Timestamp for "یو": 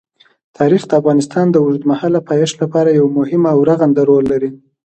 2.99-3.05